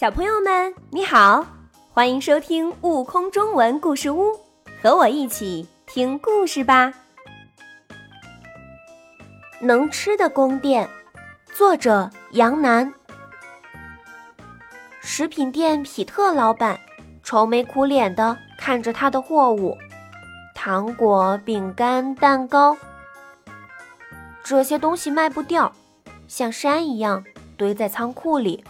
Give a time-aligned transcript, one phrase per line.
[0.00, 1.44] 小朋友们，你好，
[1.92, 4.28] 欢迎收听《悟空中文故事屋》，
[4.82, 6.90] 和我一起听故事吧。
[9.60, 10.88] 能吃的宫殿，
[11.52, 12.90] 作者杨楠。
[15.02, 16.80] 食品店皮特老板
[17.22, 19.76] 愁眉苦脸的看着他的货物：
[20.54, 22.74] 糖果、饼干、蛋糕，
[24.42, 25.70] 这些东西卖不掉，
[26.26, 27.22] 像山一样
[27.58, 28.64] 堆在仓库里。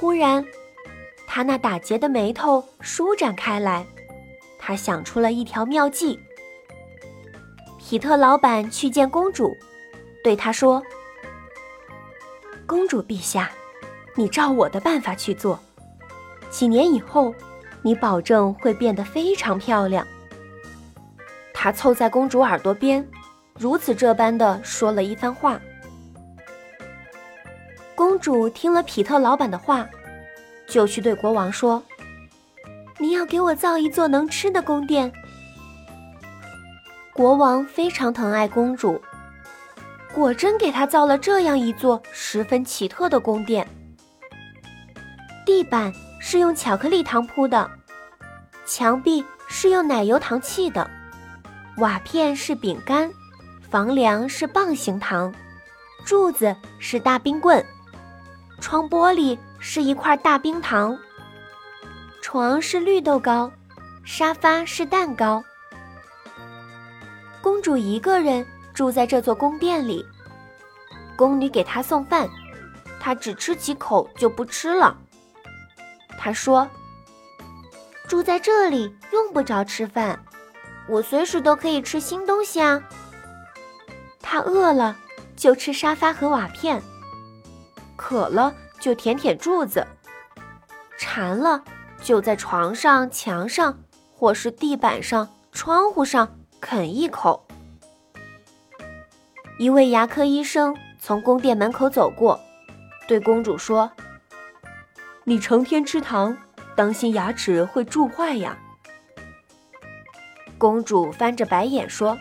[0.00, 0.42] 忽然，
[1.26, 3.86] 他那打结的眉头舒展开来，
[4.58, 6.18] 他想出了一条妙计。
[7.78, 9.54] 皮特老板去见公主，
[10.24, 10.82] 对她说
[12.66, 13.50] ：“公主陛下，
[14.14, 15.60] 你照我的办法去做，
[16.48, 17.34] 几年以后，
[17.82, 20.06] 你保证会变得非常漂亮。”
[21.52, 23.06] 他凑在公主耳朵边，
[23.58, 25.60] 如此这般的说了一番话。
[28.00, 29.86] 公主听了皮特老板的话，
[30.66, 31.82] 就去对国王说
[32.96, 35.12] ：“你要给我造一座能吃的宫殿。”
[37.12, 38.98] 国王非常疼爱公主，
[40.14, 43.68] 果真给她造了这样一座十分奇特的宫殿。
[45.44, 47.70] 地板是用巧克力糖铺的，
[48.64, 50.90] 墙壁是用奶油糖砌的，
[51.76, 53.12] 瓦片是饼干，
[53.68, 55.30] 房梁是棒形糖，
[56.02, 57.62] 柱子是大冰棍。
[58.60, 60.96] 窗玻璃是一块大冰糖，
[62.20, 63.50] 床是绿豆糕，
[64.04, 65.42] 沙发是蛋糕。
[67.40, 70.04] 公主一个人住在这座宫殿里，
[71.16, 72.28] 宫女给她送饭，
[73.00, 74.96] 她只吃几口就不吃了。
[76.18, 76.68] 她说
[78.06, 80.22] ：“住在这里用不着吃饭，
[80.86, 82.80] 我随时都可以吃新东西啊。”
[84.20, 84.96] 她饿了
[85.34, 86.80] 就吃沙发和瓦片。
[88.00, 89.86] 渴了就舔舔柱子，
[90.98, 91.62] 馋了
[92.02, 93.78] 就在床上、墙上
[94.16, 97.46] 或是地板上、窗户上啃一口。
[99.58, 102.40] 一位牙科医生从宫殿门口走过，
[103.06, 103.92] 对公主说
[105.24, 106.34] ：“你成天吃糖，
[106.74, 108.56] 当心牙齿会蛀坏呀。”
[110.56, 112.18] 公主翻着白眼说：“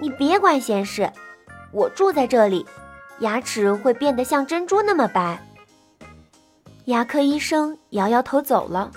[0.00, 1.12] 你别管闲事，
[1.72, 2.64] 我住在这里。”
[3.20, 5.42] 牙齿会变得像珍珠那么白。
[6.84, 8.90] 牙科医生摇摇头走了。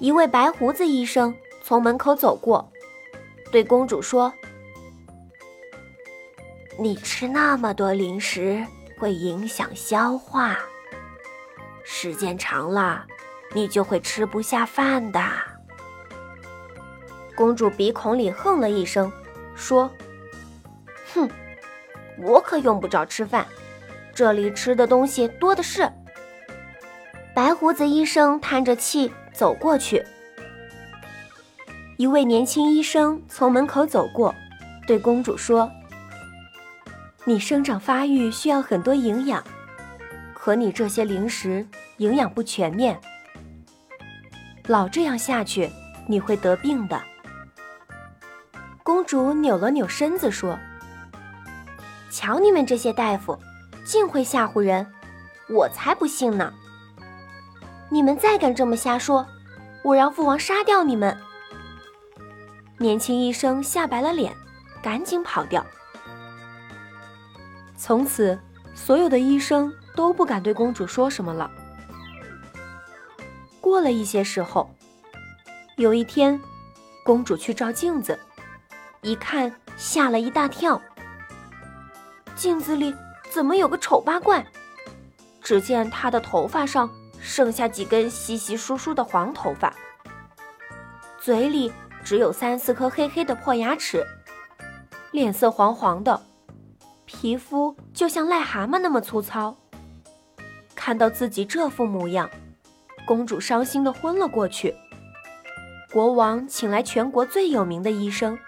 [0.00, 2.70] 一位白胡子医生从门口走过，
[3.52, 4.32] 对公主说
[6.78, 8.66] ：“你吃那么多零食
[8.98, 10.58] 会影响消化，
[11.84, 13.06] 时间长了，
[13.54, 15.20] 你就会吃不下饭的。”
[17.36, 19.10] 公主鼻孔里哼了一声，
[19.54, 19.90] 说
[21.14, 21.30] ：“哼。”
[22.22, 23.46] 我可用不着吃饭，
[24.14, 25.90] 这里吃的东西多的是。
[27.34, 30.04] 白胡子医生叹着气走过去。
[31.96, 34.34] 一位年轻医生从门口走过，
[34.86, 35.70] 对公主说
[37.24, 39.44] ：“你生长发育需要很多营养，
[40.34, 41.66] 可你这些零食
[41.98, 42.98] 营养不全面，
[44.66, 45.70] 老这样下去
[46.06, 47.00] 你会得病的。”
[48.82, 50.58] 公主扭了扭身子说。
[52.10, 53.38] 瞧你们这些大夫，
[53.84, 54.86] 尽会吓唬人，
[55.48, 56.52] 我才不信呢！
[57.88, 59.24] 你们再敢这么瞎说，
[59.82, 61.16] 我让父王杀掉你们！
[62.78, 64.34] 年轻医生吓白了脸，
[64.82, 65.64] 赶紧跑掉。
[67.76, 68.38] 从此，
[68.74, 71.50] 所有的医生都不敢对公主说什么了。
[73.60, 74.68] 过了一些时候，
[75.76, 76.40] 有一天，
[77.04, 78.18] 公主去照镜子，
[79.02, 80.80] 一看，吓了一大跳。
[82.40, 82.96] 镜子里
[83.30, 84.42] 怎么有个丑八怪？
[85.42, 86.88] 只见他的头发上
[87.20, 89.74] 剩下几根稀稀疏疏的黄头发，
[91.20, 91.70] 嘴里
[92.02, 94.02] 只有三四颗黑黑的破牙齿，
[95.10, 96.18] 脸色黄黄的，
[97.04, 99.54] 皮肤就像癞蛤蟆那么粗糙。
[100.74, 102.30] 看到自己这副模样，
[103.06, 104.74] 公主伤心的昏了过去。
[105.92, 108.38] 国王请来全国最有名的医生，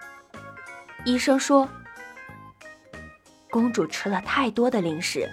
[1.05, 1.69] 医生说。
[3.53, 5.29] 公主吃了太多的零食，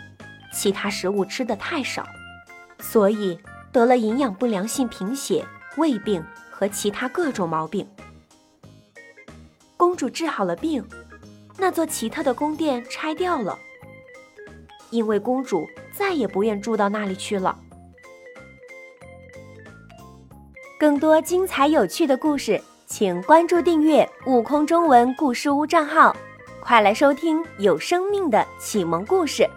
[0.52, 2.06] 其他食物吃的太少，
[2.78, 3.40] 所以
[3.72, 5.42] 得了营养不良性贫血、
[5.78, 7.88] 胃病和其他各种毛病。
[9.74, 10.86] 公主治好了病，
[11.56, 13.58] 那座奇特的宫殿拆掉了，
[14.90, 17.58] 因为公主再也不愿住到那里去了。
[20.78, 26.14] 更多精彩有趣的故事，请关注订阅“悟空中文故事屋”账号。
[26.60, 29.48] 快来收听有生命的启蒙故事。